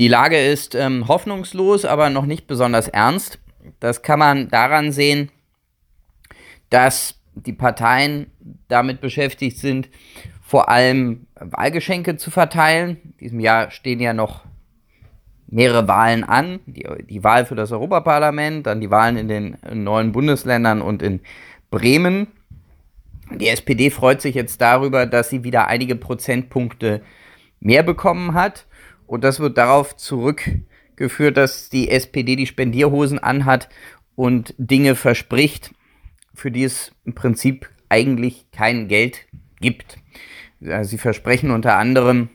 Die 0.00 0.08
Lage 0.08 0.38
ist 0.38 0.74
ähm, 0.74 1.08
hoffnungslos, 1.08 1.84
aber 1.84 2.08
noch 2.08 2.24
nicht 2.24 2.46
besonders 2.46 2.88
ernst. 2.88 3.38
Das 3.80 4.00
kann 4.00 4.18
man 4.18 4.48
daran 4.48 4.92
sehen, 4.92 5.30
dass 6.70 7.20
die 7.34 7.52
Parteien 7.52 8.30
damit 8.68 9.02
beschäftigt 9.02 9.58
sind, 9.58 9.90
vor 10.40 10.70
allem 10.70 11.26
Wahlgeschenke 11.38 12.16
zu 12.16 12.30
verteilen. 12.30 12.96
In 13.02 13.16
diesem 13.18 13.40
Jahr 13.40 13.70
stehen 13.70 14.00
ja 14.00 14.14
noch 14.14 14.46
mehrere 15.48 15.86
Wahlen 15.86 16.24
an. 16.24 16.60
Die, 16.64 16.86
die 17.04 17.22
Wahl 17.22 17.44
für 17.44 17.54
das 17.54 17.70
Europaparlament, 17.70 18.66
dann 18.66 18.80
die 18.80 18.90
Wahlen 18.90 19.18
in 19.18 19.28
den 19.28 19.58
neuen 19.70 20.12
Bundesländern 20.12 20.80
und 20.80 21.02
in 21.02 21.20
Bremen. 21.70 22.28
Die 23.34 23.48
SPD 23.48 23.90
freut 23.90 24.22
sich 24.22 24.34
jetzt 24.34 24.62
darüber, 24.62 25.04
dass 25.04 25.28
sie 25.28 25.44
wieder 25.44 25.66
einige 25.66 25.94
Prozentpunkte 25.94 27.02
mehr 27.60 27.82
bekommen 27.82 28.32
hat. 28.32 28.64
Und 29.10 29.24
das 29.24 29.40
wird 29.40 29.58
darauf 29.58 29.96
zurückgeführt, 29.96 31.36
dass 31.36 31.68
die 31.68 31.90
SPD 31.90 32.36
die 32.36 32.46
Spendierhosen 32.46 33.18
anhat 33.18 33.68
und 34.14 34.54
Dinge 34.56 34.94
verspricht, 34.94 35.74
für 36.32 36.52
die 36.52 36.62
es 36.62 36.92
im 37.04 37.16
Prinzip 37.16 37.68
eigentlich 37.88 38.46
kein 38.52 38.86
Geld 38.86 39.26
gibt. 39.60 39.98
Sie 40.60 40.96
versprechen 40.96 41.50
unter 41.50 41.76
anderem 41.76 42.28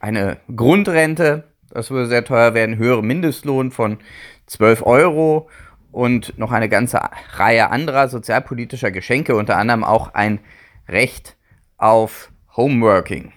eine 0.00 0.38
Grundrente, 0.52 1.44
das 1.70 1.92
würde 1.92 2.08
sehr 2.08 2.24
teuer 2.24 2.54
werden, 2.54 2.76
höhere 2.76 3.04
Mindestlohn 3.04 3.70
von 3.70 3.98
12 4.46 4.82
Euro 4.84 5.48
und 5.92 6.36
noch 6.40 6.50
eine 6.50 6.68
ganze 6.68 7.02
Reihe 7.34 7.70
anderer 7.70 8.08
sozialpolitischer 8.08 8.90
Geschenke, 8.90 9.36
unter 9.36 9.58
anderem 9.58 9.84
auch 9.84 10.12
ein 10.14 10.40
Recht 10.88 11.36
auf 11.76 12.32
Homeworking. 12.56 13.32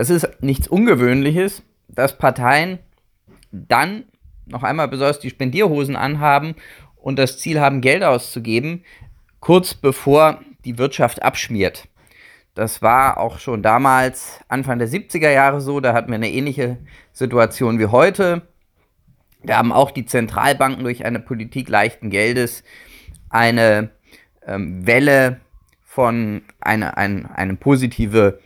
Das 0.00 0.08
ist 0.08 0.26
nichts 0.40 0.66
Ungewöhnliches, 0.66 1.62
dass 1.88 2.16
Parteien 2.16 2.78
dann 3.52 4.04
noch 4.46 4.62
einmal 4.62 4.88
besonders 4.88 5.18
die 5.18 5.28
Spendierhosen 5.28 5.94
anhaben 5.94 6.54
und 6.96 7.18
das 7.18 7.38
Ziel 7.38 7.60
haben, 7.60 7.82
Geld 7.82 8.02
auszugeben, 8.02 8.82
kurz 9.40 9.74
bevor 9.74 10.40
die 10.64 10.78
Wirtschaft 10.78 11.22
abschmiert. 11.22 11.86
Das 12.54 12.80
war 12.80 13.18
auch 13.18 13.40
schon 13.40 13.62
damals, 13.62 14.40
Anfang 14.48 14.78
der 14.78 14.88
70er 14.88 15.30
Jahre 15.30 15.60
so, 15.60 15.80
da 15.80 15.92
hatten 15.92 16.08
wir 16.08 16.14
eine 16.14 16.30
ähnliche 16.30 16.78
Situation 17.12 17.78
wie 17.78 17.88
heute. 17.88 18.40
Da 19.44 19.58
haben 19.58 19.70
auch 19.70 19.90
die 19.90 20.06
Zentralbanken 20.06 20.82
durch 20.82 21.04
eine 21.04 21.20
Politik 21.20 21.68
leichten 21.68 22.08
Geldes 22.08 22.64
eine 23.28 23.90
ähm, 24.46 24.86
Welle 24.86 25.42
von 25.82 26.40
eine, 26.58 26.96
eine 26.96 27.56
positive 27.56 28.40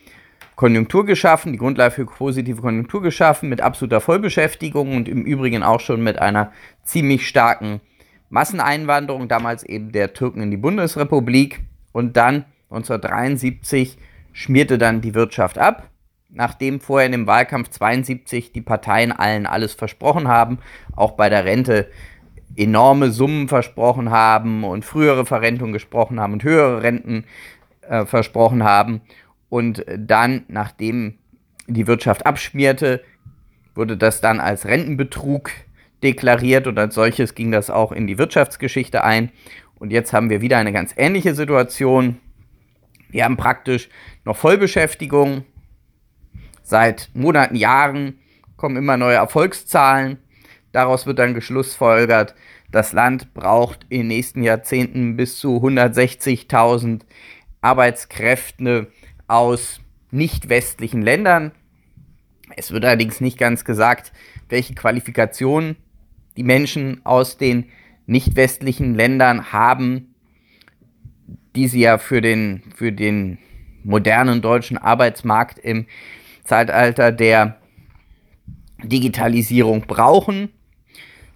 Konjunktur 0.56 1.05
geschaffen, 1.05 1.52
die 1.52 1.58
Grundlage 1.58 1.94
für 1.94 2.06
positive 2.06 2.60
Konjunktur 2.60 3.02
geschaffen, 3.02 3.48
mit 3.48 3.60
absoluter 3.60 4.00
Vollbeschäftigung 4.00 4.97
und 4.97 5.08
im 5.08 5.22
Übrigen 5.22 5.62
auch 5.62 5.80
schon 5.80 6.02
mit 6.02 6.19
einer 6.19 6.52
ziemlich 6.84 7.27
starken 7.27 7.80
Masseneinwanderung, 8.30 9.28
damals 9.28 9.64
eben 9.64 9.92
der 9.92 10.12
Türken 10.12 10.42
in 10.42 10.50
die 10.50 10.56
Bundesrepublik. 10.56 11.60
Und 11.92 12.16
dann 12.16 12.44
1973 12.70 13.97
schmierte 14.32 14.78
dann 14.78 15.00
die 15.00 15.14
Wirtschaft 15.14 15.58
ab, 15.58 15.88
nachdem 16.30 16.80
vorher 16.80 17.06
in 17.06 17.12
dem 17.12 17.27
Wahlkampf 17.27 17.70
72 17.70 18.52
die 18.52 18.60
Parteien 18.60 19.12
allen 19.12 19.47
alles 19.47 19.75
versprochen 19.75 20.28
haben, 20.28 20.58
auch 20.94 21.12
bei 21.12 21.28
der 21.28 21.44
Rente 21.44 21.88
enorme 22.56 23.10
Summen 23.10 23.48
versprochen 23.48 24.10
haben 24.10 24.64
und 24.64 24.84
frühere 24.84 25.27
Verrentung 25.27 25.72
gesprochen 25.72 26.20
haben 26.20 26.34
und 26.34 26.44
höhere 26.44 26.82
Renten 26.82 27.25
äh, 27.82 28.05
versprochen 28.05 28.64
haben. 28.64 29.00
Und 29.55 29.84
dann, 29.97 30.42
nachdem 30.48 31.14
die 31.69 31.86
Wirtschaft 31.86 32.27
abschmierte, 32.27 33.05
wurde 33.77 33.97
das 33.97 34.20
dann 34.20 34.41
als 34.41 34.66
Rentenbetrug 34.66 35.52
deklariert 36.02 36.66
und 36.66 36.77
als 36.77 36.97
solches 36.97 37.36
ging 37.36 37.52
das 37.52 37.70
auch 37.70 37.92
in 37.92 38.08
die 38.08 38.19
Wirtschaftsgeschichte 38.19 39.05
ein. 39.05 39.30
Und 39.77 39.92
jetzt 39.92 40.12
haben 40.12 40.28
wir 40.28 40.41
wieder 40.41 40.59
eine 40.59 40.72
ganz 40.72 40.93
ähnliche 40.97 41.37
Situation. 41.37 42.19
Wir 43.10 43.22
haben 43.22 43.37
praktisch 43.37 43.91
noch 44.25 44.37
Vollbeschäftigung. 44.37 45.44
Seit 46.64 47.10
Monaten, 47.14 47.54
Jahren 47.54 48.19
kommen 48.56 48.75
immer 48.75 48.97
neue 48.97 49.14
Erfolgszahlen. 49.14 50.19
Daraus 50.72 51.06
wird 51.06 51.20
dann 51.20 51.32
geschlussfolgert, 51.32 52.34
das 52.72 52.93
Land 52.93 53.34
braucht 53.34 53.87
in 53.88 53.98
den 53.98 54.09
nächsten 54.09 54.43
Jahrzehnten 54.43 55.16
bis 55.16 55.38
zu 55.38 55.59
160.000 55.59 57.03
Arbeitskräfte 57.60 58.88
aus 59.27 59.81
nicht 60.11 60.49
westlichen 60.49 61.03
Ländern. 61.03 61.53
Es 62.57 62.71
wird 62.71 62.85
allerdings 62.85 63.21
nicht 63.21 63.39
ganz 63.39 63.65
gesagt, 63.65 64.12
welche 64.49 64.75
Qualifikationen 64.75 65.77
die 66.37 66.45
Menschen 66.45 67.05
aus 67.05 67.37
den 67.37 67.71
nicht 68.07 68.37
westlichen 68.37 68.95
Ländern 68.95 69.53
haben, 69.53 70.15
die 71.57 71.69
sie 71.69 71.81
ja 71.81 71.99
für 71.99 72.21
den, 72.21 72.62
für 72.75 72.93
den 72.93 73.39
modernen 73.83 74.43
deutschen 74.43 74.79
Arbeitsmarkt 74.79 75.59
im 75.59 75.87
Zeitalter 76.45 77.12
der 77.12 77.59
Digitalisierung 78.83 79.83
brauchen. 79.83 80.51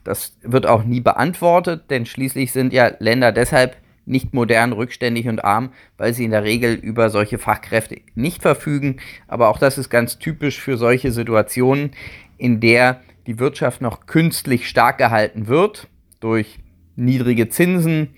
Das 0.04 0.36
wird 0.42 0.66
auch 0.66 0.84
nie 0.84 1.00
beantwortet, 1.00 1.90
denn 1.90 2.06
schließlich 2.06 2.52
sind 2.52 2.72
ja 2.72 2.92
Länder 2.98 3.32
deshalb 3.32 3.76
nicht 4.08 4.34
modern, 4.34 4.72
rückständig 4.72 5.28
und 5.28 5.44
arm, 5.44 5.72
weil 5.96 6.14
sie 6.14 6.24
in 6.24 6.30
der 6.30 6.44
Regel 6.44 6.74
über 6.74 7.10
solche 7.10 7.38
Fachkräfte 7.38 8.00
nicht 8.14 8.42
verfügen. 8.42 8.96
Aber 9.26 9.48
auch 9.48 9.58
das 9.58 9.78
ist 9.78 9.90
ganz 9.90 10.18
typisch 10.18 10.60
für 10.60 10.76
solche 10.76 11.12
Situationen, 11.12 11.92
in 12.36 12.60
der 12.60 13.02
die 13.26 13.38
Wirtschaft 13.38 13.80
noch 13.80 14.06
künstlich 14.06 14.68
stark 14.68 14.98
gehalten 14.98 15.48
wird 15.48 15.88
durch 16.20 16.58
niedrige 16.96 17.48
Zinsen, 17.48 18.14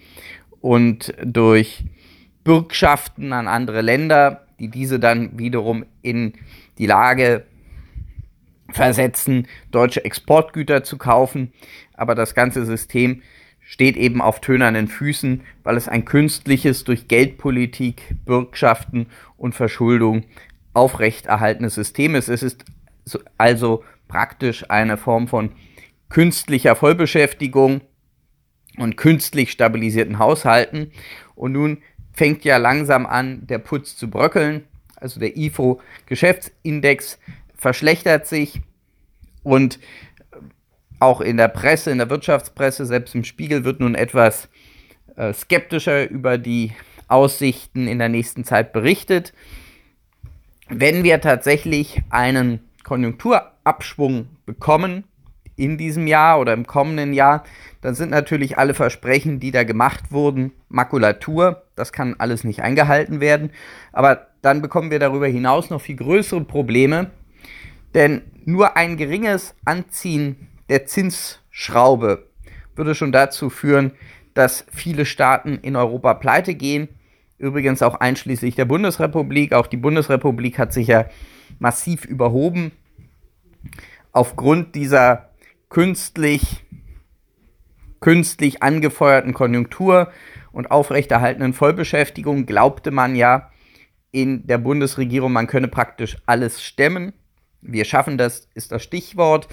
und 0.60 1.14
durch 1.24 1.84
Bürgschaften 2.44 3.32
an 3.32 3.48
andere 3.48 3.80
Länder, 3.80 4.46
die 4.58 4.68
diese 4.68 4.98
dann 4.98 5.38
wiederum 5.38 5.84
in 6.02 6.34
die 6.78 6.86
Lage 6.86 7.44
versetzen, 8.70 9.48
deutsche 9.70 10.04
Exportgüter 10.04 10.84
zu 10.84 10.96
kaufen. 10.96 11.52
Aber 11.94 12.14
das 12.14 12.34
ganze 12.34 12.64
System 12.64 13.22
steht 13.70 13.96
eben 13.96 14.20
auf 14.20 14.40
tönernen 14.40 14.88
Füßen, 14.88 15.42
weil 15.62 15.76
es 15.76 15.86
ein 15.86 16.04
künstliches 16.04 16.82
durch 16.82 17.06
Geldpolitik, 17.06 18.16
Bürgschaften 18.24 19.06
und 19.36 19.54
Verschuldung 19.54 20.24
aufrechterhaltenes 20.74 21.76
System 21.76 22.16
ist. 22.16 22.28
Es 22.28 22.42
ist 22.42 22.64
also 23.38 23.84
praktisch 24.08 24.68
eine 24.70 24.96
Form 24.96 25.28
von 25.28 25.52
künstlicher 26.08 26.74
Vollbeschäftigung, 26.74 27.82
und 28.76 28.96
künstlich 28.96 29.50
stabilisierten 29.52 30.18
Haushalten. 30.18 30.90
Und 31.34 31.52
nun 31.52 31.78
fängt 32.12 32.44
ja 32.44 32.56
langsam 32.56 33.06
an, 33.06 33.46
der 33.46 33.58
Putz 33.58 33.96
zu 33.96 34.10
bröckeln. 34.10 34.64
Also 34.96 35.20
der 35.20 35.36
IFO-Geschäftsindex 35.36 37.18
verschlechtert 37.54 38.26
sich 38.26 38.60
und 39.42 39.78
auch 41.00 41.20
in 41.20 41.36
der 41.36 41.48
Presse, 41.48 41.90
in 41.90 41.98
der 41.98 42.10
Wirtschaftspresse, 42.10 42.86
selbst 42.86 43.14
im 43.14 43.24
Spiegel 43.24 43.64
wird 43.64 43.80
nun 43.80 43.94
etwas 43.94 44.48
äh, 45.16 45.32
skeptischer 45.32 46.08
über 46.08 46.38
die 46.38 46.72
Aussichten 47.08 47.88
in 47.88 47.98
der 47.98 48.08
nächsten 48.08 48.44
Zeit 48.44 48.72
berichtet. 48.72 49.32
Wenn 50.68 51.02
wir 51.02 51.20
tatsächlich 51.20 52.02
einen 52.10 52.60
Konjunkturabschwung 52.84 54.28
bekommen, 54.46 55.04
in 55.60 55.76
diesem 55.76 56.06
Jahr 56.06 56.40
oder 56.40 56.54
im 56.54 56.66
kommenden 56.66 57.12
Jahr, 57.12 57.44
dann 57.82 57.94
sind 57.94 58.10
natürlich 58.10 58.56
alle 58.56 58.72
Versprechen, 58.72 59.40
die 59.40 59.50
da 59.50 59.62
gemacht 59.62 60.10
wurden, 60.10 60.52
Makulatur. 60.68 61.64
Das 61.76 61.92
kann 61.92 62.16
alles 62.18 62.44
nicht 62.44 62.62
eingehalten 62.62 63.20
werden. 63.20 63.50
Aber 63.92 64.28
dann 64.40 64.62
bekommen 64.62 64.90
wir 64.90 64.98
darüber 64.98 65.26
hinaus 65.26 65.68
noch 65.68 65.82
viel 65.82 65.96
größere 65.96 66.44
Probleme, 66.44 67.10
denn 67.94 68.22
nur 68.46 68.76
ein 68.76 68.96
geringes 68.96 69.54
Anziehen 69.66 70.48
der 70.70 70.86
Zinsschraube 70.86 72.26
würde 72.74 72.94
schon 72.94 73.12
dazu 73.12 73.50
führen, 73.50 73.92
dass 74.32 74.64
viele 74.72 75.04
Staaten 75.04 75.58
in 75.58 75.76
Europa 75.76 76.14
pleite 76.14 76.54
gehen. 76.54 76.88
Übrigens 77.36 77.82
auch 77.82 77.96
einschließlich 77.96 78.54
der 78.54 78.64
Bundesrepublik. 78.64 79.52
Auch 79.52 79.66
die 79.66 79.76
Bundesrepublik 79.76 80.58
hat 80.58 80.72
sich 80.72 80.86
ja 80.86 81.06
massiv 81.58 82.06
überhoben 82.06 82.72
aufgrund 84.12 84.74
dieser 84.74 85.30
künstlich, 85.68 86.64
künstlich 88.00 88.62
angefeuerten 88.62 89.34
Konjunktur 89.34 90.10
und 90.52 90.70
aufrechterhaltenen 90.70 91.52
Vollbeschäftigung 91.52 92.46
glaubte 92.46 92.90
man 92.90 93.14
ja 93.14 93.50
in 94.10 94.46
der 94.46 94.58
Bundesregierung, 94.58 95.32
man 95.32 95.46
könne 95.46 95.68
praktisch 95.68 96.16
alles 96.26 96.62
stemmen. 96.62 97.12
Wir 97.60 97.84
schaffen 97.84 98.18
das, 98.18 98.48
ist 98.54 98.72
das 98.72 98.82
Stichwort. 98.82 99.48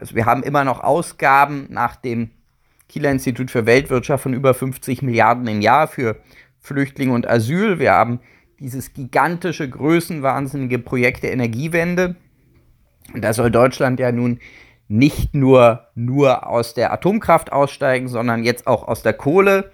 Also 0.00 0.14
wir 0.14 0.26
haben 0.26 0.42
immer 0.42 0.64
noch 0.64 0.80
Ausgaben 0.80 1.66
nach 1.70 1.96
dem 1.96 2.30
Kieler 2.88 3.10
Institut 3.10 3.50
für 3.50 3.66
Weltwirtschaft 3.66 4.22
von 4.22 4.32
über 4.32 4.54
50 4.54 5.02
Milliarden 5.02 5.46
im 5.46 5.60
Jahr 5.60 5.88
für 5.88 6.16
Flüchtlinge 6.60 7.12
und 7.12 7.28
Asyl. 7.28 7.78
Wir 7.78 7.92
haben 7.92 8.20
dieses 8.60 8.92
gigantische, 8.92 9.68
größenwahnsinnige 9.68 10.78
Projekt 10.78 11.22
der 11.22 11.32
Energiewende, 11.32 12.16
Da 13.14 13.32
soll 13.32 13.50
Deutschland 13.50 14.00
ja 14.00 14.12
nun 14.12 14.38
nicht 14.88 15.34
nur, 15.34 15.86
nur 15.94 16.46
aus 16.46 16.74
der 16.74 16.92
Atomkraft 16.92 17.52
aussteigen, 17.52 18.08
sondern 18.08 18.42
jetzt 18.42 18.66
auch 18.66 18.88
aus 18.88 19.02
der 19.02 19.12
Kohle. 19.12 19.70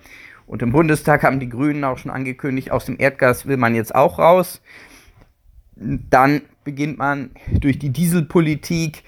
Und 0.47 0.61
im 0.63 0.73
Bundestag 0.73 1.23
haben 1.23 1.41
die 1.41 1.49
Grünen 1.49 1.85
auch 1.85 1.99
schon 1.99 2.11
angekündigt, 2.11 2.71
aus 2.71 2.85
dem 2.85 2.97
Erdgas 2.99 3.47
will 3.47 3.57
man 3.57 3.75
jetzt 3.75 3.95
auch 3.95 4.19
raus. 4.19 4.61
Dann 5.77 6.43
beginnt 6.65 6.99
man 6.99 7.31
durch 7.53 7.79
die 7.79 7.91
Dieselpolitik 7.91 9.05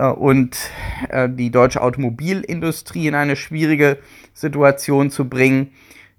und 0.00 0.56
äh, 1.08 1.28
die 1.28 1.50
deutsche 1.50 1.82
Automobilindustrie 1.82 3.06
in 3.06 3.14
eine 3.14 3.36
schwierige 3.36 3.98
Situation 4.32 5.10
zu 5.10 5.28
bringen. 5.28 5.72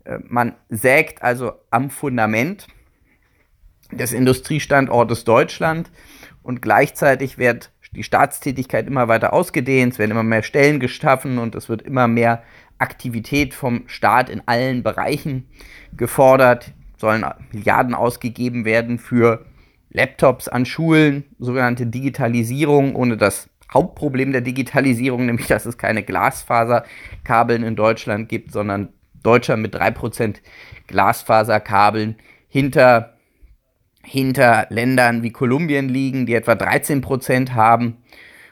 Äh, 0.06 0.20
man 0.28 0.56
sägt 0.70 1.22
also 1.22 1.54
am 1.72 1.90
Fundament 1.90 2.68
des 3.92 4.14
Industriestandortes 4.14 5.26
Deutschland 5.26 5.92
und 6.42 6.62
gleichzeitig 6.62 7.38
wird 7.38 7.72
die 7.92 8.04
Staatstätigkeit 8.04 8.88
immer 8.88 9.08
weiter 9.08 9.34
ausgedehnt, 9.34 9.94
es 9.94 10.00
werden 10.00 10.12
immer 10.12 10.24
mehr 10.24 10.44
Stellen 10.44 10.80
geschaffen 10.80 11.38
und 11.38 11.56
es 11.56 11.70
wird 11.70 11.82
immer 11.82 12.08
mehr 12.08 12.44
Aktivität 12.78 13.54
vom 13.54 13.84
Staat 13.88 14.30
in 14.30 14.42
allen 14.46 14.84
Bereichen 14.84 15.48
gefordert, 15.96 16.74
sollen 16.98 17.26
Milliarden 17.52 17.94
ausgegeben 17.94 18.66
werden 18.66 19.00
für 19.00 19.46
Laptops 19.92 20.50
an 20.50 20.66
Schulen, 20.66 21.24
sogenannte 21.40 21.86
Digitalisierung, 21.86 22.96
ohne 22.96 23.16
das 23.16 23.50
Hauptproblem 23.74 24.32
der 24.32 24.42
Digitalisierung, 24.42 25.26
nämlich 25.26 25.48
dass 25.48 25.66
es 25.66 25.78
keine 25.78 26.04
Glasfaserkabeln 26.04 27.64
in 27.64 27.76
Deutschland 27.76 28.30
gibt, 28.30 28.52
sondern 28.52 28.90
Deutschland 29.24 29.62
mit 29.62 29.76
3% 29.76 30.36
Glasfaserkabeln 30.88 32.16
hinter 32.48 33.16
hinter 34.06 34.68
Ländern 34.70 35.24
wie 35.24 35.32
Kolumbien 35.32 35.90
liegen, 35.90 36.28
die 36.28 36.36
etwa 36.36 36.54
13 36.54 37.02
Prozent 37.02 37.56
haben. 37.56 37.98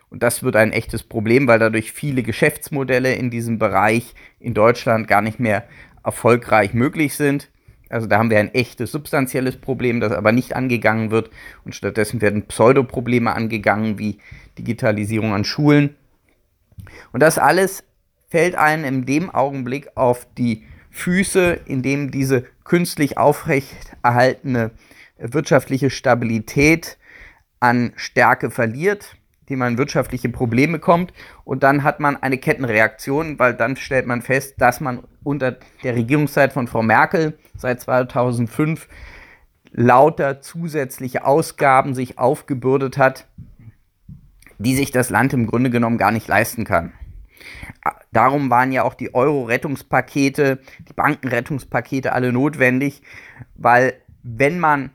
Und 0.10 0.24
das 0.24 0.44
wird 0.44 0.56
ein 0.56 0.71
echtes 0.71 1.04
Problem, 1.04 1.48
weil 1.48 1.60
dadurch 1.60 1.92
viele 1.92 2.24
Geschäftsmodelle 2.24 3.13
in 3.13 3.30
diesem 3.30 3.60
Bereich 3.60 4.13
in 4.39 4.54
Deutschland 4.54 5.07
gar 5.07 5.21
nicht 5.21 5.39
mehr 5.39 5.68
erfolgreich 6.04 6.74
möglich 6.74 7.15
sind. 7.15 7.50
Also 7.94 8.07
da 8.07 8.18
haben 8.18 8.31
wir 8.31 8.40
ein 8.40 8.54
echtes 8.56 8.92
substanzielles 8.92 9.57
Problem, 9.57 10.00
das 10.00 10.12
aber 10.12 10.31
nicht 10.31 10.56
angegangen 10.56 11.12
wird. 11.12 11.30
Und 11.63 11.75
stattdessen 11.75 12.22
werden 12.22 12.48
Pseudoprobleme 12.48 13.34
angegangen, 13.36 14.00
wie 14.00 14.18
Digitalisierung 14.57 15.31
an 15.31 15.44
Schulen. 15.44 15.95
Und 17.12 17.19
das 17.22 17.38
alles 17.38 17.84
fällt 18.30 18.56
einem 18.56 18.84
in 18.84 19.06
dem 19.06 19.30
Augenblick 19.30 19.95
auf 19.95 20.28
die 20.40 20.63
Füße, 20.90 21.60
in 21.66 21.84
dem 21.84 22.10
diese 22.10 22.45
künstlich 22.63 23.19
aufrechterhaltene 23.19 24.72
wirtschaftliche 25.19 25.92
Stabilität 25.92 26.98
an 27.60 27.94
Stärke 27.96 28.50
verliert, 28.50 29.16
die 29.50 29.56
man 29.56 29.78
wirtschaftliche 29.78 30.30
Probleme 30.30 30.80
kommt 30.80 31.13
und 31.44 31.63
dann 31.63 31.84
hat 31.84 32.00
man 32.00 32.22
eine 32.22 32.38
Kettenreaktion, 32.38 33.40
weil 33.40 33.54
dann 33.54 33.75
stellt 33.75 34.07
man 34.07 34.22
fest, 34.22 34.56
dass 34.60 34.80
man 34.80 35.04
unter 35.24 35.57
der 35.84 35.95
Regierungszeit 35.95 36.54
von 36.54 36.68
Frau 36.68 36.84
Merkel 36.84 37.38
seit 37.57 37.81
2005 37.81 38.88
lauter 39.72 40.42
zusätzliche 40.42 41.25
Ausgaben 41.25 41.95
sich 41.95 42.19
aufgebürdet 42.19 42.98
hat, 42.98 43.28
die 44.60 44.75
sich 44.75 44.92
das 44.92 45.10
Land 45.10 45.34
im 45.34 45.48
Grunde 45.48 45.69
genommen 45.69 45.98
gar 45.98 46.12
nicht 46.12 46.28
leisten 46.28 46.63
kann. 46.63 46.94
Darum 48.12 48.50
waren 48.50 48.72
ja 48.72 48.84
auch 48.84 48.94
die 48.94 49.13
Euro-Rettungspakete, 49.13 50.60
die 50.88 50.94
Bankenrettungspakete 50.94 52.13
alle 52.13 52.31
notwendig, 52.31 53.01
weil 53.56 53.96
wenn 54.22 54.60
man 54.60 54.92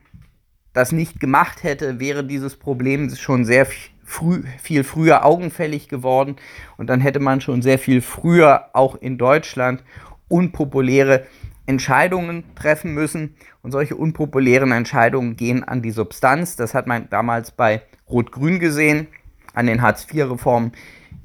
das 0.72 0.92
nicht 0.92 1.20
gemacht 1.20 1.64
hätte, 1.64 1.98
wäre 2.00 2.24
dieses 2.24 2.56
Problem 2.56 3.10
schon 3.10 3.44
sehr 3.44 3.66
früh, 4.08 4.42
viel 4.62 4.84
früher 4.84 5.24
augenfällig 5.24 5.88
geworden 5.88 6.36
und 6.78 6.88
dann 6.88 7.00
hätte 7.00 7.20
man 7.20 7.42
schon 7.42 7.60
sehr 7.60 7.78
viel 7.78 8.00
früher 8.00 8.70
auch 8.72 8.96
in 8.96 9.18
Deutschland 9.18 9.84
unpopuläre 10.28 11.26
Entscheidungen 11.66 12.44
treffen 12.54 12.94
müssen. 12.94 13.36
Und 13.62 13.72
solche 13.72 13.94
unpopulären 13.94 14.72
Entscheidungen 14.72 15.36
gehen 15.36 15.62
an 15.64 15.82
die 15.82 15.90
Substanz. 15.90 16.56
Das 16.56 16.72
hat 16.72 16.86
man 16.86 17.10
damals 17.10 17.50
bei 17.50 17.82
Rot-Grün 18.08 18.58
gesehen. 18.58 19.06
An 19.52 19.66
den 19.66 19.82
Hartz-IV-Reformen 19.82 20.72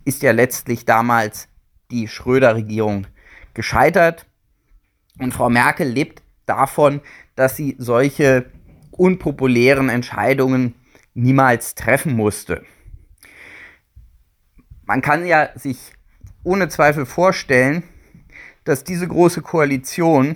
ist 0.03 0.21
ja 0.21 0.31
letztlich 0.33 0.83
damals 0.83 1.47
die 1.91 2.09
Schröder-Regierung 2.09 3.07
gescheitert. 3.53 4.25
Und 5.19 5.33
Frau 5.33 5.50
Merkel 5.50 5.88
lebt 5.88 6.21
davon, 6.45 7.00
dass 7.35 7.56
sie 7.56 7.75
solche 7.77 8.45
unpopulären 8.91 9.88
Entscheidungen 9.88 10.75
niemals 11.13 11.75
treffen 11.75 12.15
musste. 12.15 12.63
Man 14.85 15.01
kann 15.01 15.25
ja 15.25 15.50
sich 15.56 15.77
ohne 16.44 16.68
Zweifel 16.69 17.06
vorstellen, 17.06 17.83
dass 18.63 18.83
diese 18.83 19.07
große 19.07 19.41
Koalition, 19.41 20.35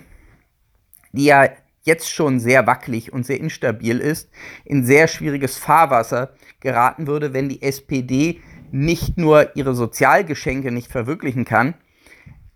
die 1.11 1.25
ja 1.25 1.49
jetzt 1.83 2.11
schon 2.13 2.39
sehr 2.39 2.67
wackelig 2.67 3.13
und 3.13 3.25
sehr 3.25 3.39
instabil 3.39 3.99
ist, 3.99 4.29
in 4.65 4.85
sehr 4.85 5.07
schwieriges 5.07 5.57
Fahrwasser 5.57 6.33
geraten 6.59 7.07
würde, 7.07 7.33
wenn 7.33 7.49
die 7.49 7.61
SPD 7.61 8.41
nicht 8.71 9.17
nur 9.17 9.55
ihre 9.55 9.73
Sozialgeschenke 9.73 10.71
nicht 10.71 10.91
verwirklichen 10.91 11.45
kann, 11.45 11.75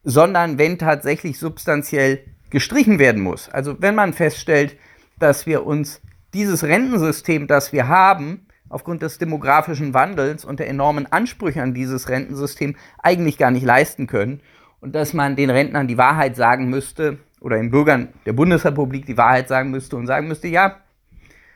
sondern 0.03 0.57
wenn 0.57 0.77
tatsächlich 0.77 1.39
substanziell 1.39 2.25
gestrichen 2.49 2.99
werden 2.99 3.21
muss. 3.21 3.47
Also 3.49 3.81
wenn 3.81 3.95
man 3.95 4.13
feststellt, 4.13 4.77
dass 5.17 5.45
wir 5.45 5.65
uns 5.65 6.01
dieses 6.33 6.63
Rentensystem, 6.63 7.47
das 7.47 7.71
wir 7.71 7.88
haben, 7.88 8.47
aufgrund 8.71 9.01
des 9.01 9.18
demografischen 9.18 9.94
Wandels 9.94 10.45
und 10.45 10.59
der 10.59 10.69
enormen 10.69 11.12
Ansprüche 11.12 11.62
an 11.62 11.73
dieses 11.73 12.09
Rentensystem 12.09 12.75
eigentlich 13.00 13.38
gar 13.38 13.51
nicht 13.51 13.65
leisten 13.65 14.07
können. 14.07 14.41
Und 14.79 14.95
dass 14.95 15.13
man 15.13 15.35
den 15.35 15.50
Rentnern 15.50 15.88
die 15.88 15.97
Wahrheit 15.97 16.35
sagen 16.35 16.69
müsste 16.69 17.19
oder 17.39 17.57
den 17.57 17.71
Bürgern 17.71 18.09
der 18.25 18.33
Bundesrepublik 18.33 19.06
die 19.06 19.18
Wahrheit 19.18 19.47
sagen 19.47 19.71
müsste 19.71 19.95
und 19.95 20.07
sagen 20.07 20.27
müsste, 20.27 20.47
ja, 20.47 20.77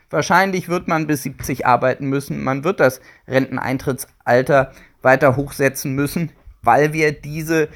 wahrscheinlich 0.10 0.70
wird 0.70 0.88
man 0.88 1.08
bis 1.08 1.24
70 1.24 1.66
arbeiten 1.66 2.08
müssen, 2.08 2.44
man 2.44 2.64
wird 2.64 2.80
das 2.80 3.02
Renteneintrittsalter 3.28 4.72
weiter 5.02 5.36
hochsetzen 5.36 5.94
müssen, 5.94 6.32
weil 6.62 6.94
wir 6.94 7.12
diese 7.12 7.70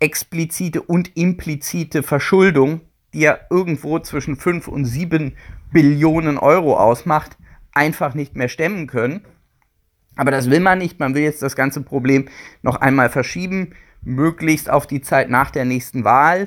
explizite 0.00 0.82
und 0.82 1.16
implizite 1.16 2.02
Verschuldung 2.02 2.80
die 3.16 3.22
ja 3.22 3.38
irgendwo 3.48 3.98
zwischen 3.98 4.36
5 4.36 4.68
und 4.68 4.84
7 4.84 5.36
Billionen 5.72 6.36
Euro 6.36 6.76
ausmacht, 6.76 7.38
einfach 7.76 8.14
nicht 8.14 8.34
mehr 8.34 8.48
stemmen 8.48 8.86
können. 8.86 9.24
Aber 10.16 10.30
das 10.30 10.50
will 10.50 10.60
man 10.60 10.78
nicht. 10.78 10.98
Man 10.98 11.14
will 11.14 11.22
jetzt 11.22 11.42
das 11.42 11.54
ganze 11.54 11.82
Problem 11.82 12.28
noch 12.62 12.76
einmal 12.76 13.10
verschieben, 13.10 13.74
möglichst 14.02 14.70
auf 14.70 14.86
die 14.86 15.02
Zeit 15.02 15.28
nach 15.28 15.50
der 15.50 15.64
nächsten 15.64 16.04
Wahl. 16.04 16.46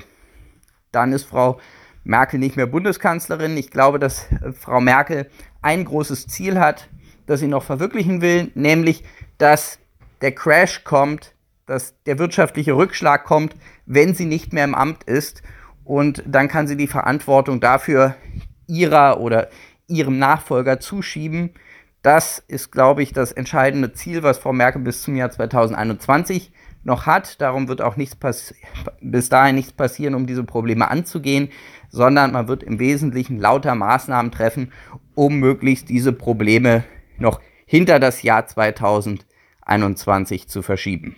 Dann 0.91 1.13
ist 1.13 1.25
Frau 1.25 1.59
Merkel 2.03 2.39
nicht 2.39 2.55
mehr 2.55 2.65
Bundeskanzlerin. 2.65 3.55
Ich 3.57 3.69
glaube, 3.69 3.99
dass 3.99 4.31
äh, 4.31 4.51
Frau 4.51 4.81
Merkel 4.81 5.29
ein 5.61 5.85
großes 5.85 6.27
Ziel 6.27 6.59
hat, 6.59 6.89
das 7.27 7.39
sie 7.41 7.47
noch 7.47 7.63
verwirklichen 7.63 8.21
will, 8.21 8.51
nämlich, 8.55 9.03
dass 9.37 9.79
der 10.21 10.31
Crash 10.31 10.83
kommt, 10.83 11.35
dass 11.67 12.01
der 12.03 12.17
wirtschaftliche 12.17 12.75
Rückschlag 12.75 13.23
kommt, 13.25 13.53
wenn 13.85 14.15
sie 14.15 14.25
nicht 14.25 14.53
mehr 14.53 14.63
im 14.63 14.73
Amt 14.73 15.03
ist 15.03 15.43
und 15.83 16.23
dann 16.25 16.47
kann 16.47 16.67
sie 16.67 16.77
die 16.77 16.87
Verantwortung 16.87 17.59
dafür 17.59 18.15
ihrer 18.67 19.19
oder 19.19 19.49
ihrem 19.89 20.19
Nachfolger 20.19 20.79
zuschieben. 20.79 21.51
Das 22.01 22.41
ist, 22.47 22.71
glaube 22.71 23.03
ich, 23.03 23.11
das 23.11 23.33
entscheidende 23.33 23.91
Ziel, 23.91 24.23
was 24.23 24.37
Frau 24.37 24.53
Merkel 24.53 24.81
bis 24.81 25.01
zum 25.01 25.15
Jahr 25.15 25.31
2021 25.31 26.51
noch 26.83 27.05
hat. 27.05 27.41
Darum 27.41 27.67
wird 27.67 27.81
auch 27.81 27.97
nichts 27.97 28.17
bis 29.01 29.29
dahin 29.29 29.55
nichts 29.55 29.73
passieren, 29.73 30.15
um 30.15 30.25
diese 30.25 30.45
Probleme 30.45 30.89
anzugehen, 30.89 31.49
sondern 31.89 32.31
man 32.31 32.47
wird 32.47 32.63
im 32.63 32.79
Wesentlichen 32.79 33.37
lauter 33.37 33.75
Maßnahmen 33.75 34.31
treffen, 34.31 34.71
um 35.15 35.39
möglichst 35.39 35.89
diese 35.89 36.13
Probleme 36.13 36.85
noch 37.17 37.41
hinter 37.65 37.99
das 37.99 38.23
Jahr 38.23 38.47
2021 38.47 40.47
zu 40.47 40.61
verschieben. 40.61 41.17